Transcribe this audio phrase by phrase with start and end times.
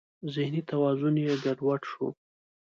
[0.33, 2.07] ذهني توازن یې ګډ وډ شو.